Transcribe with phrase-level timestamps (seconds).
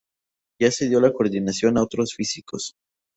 [0.59, 2.73] Ya cedió la coordinación a otros físicos.